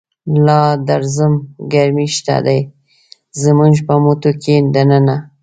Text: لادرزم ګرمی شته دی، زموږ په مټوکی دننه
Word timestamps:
لادرزم 0.45 1.33
ګرمی 1.73 2.07
شته 2.15 2.37
دی، 2.45 2.59
زموږ 3.41 3.73
په 3.87 3.93
مټوکی 4.03 4.55
دننه 4.73 5.15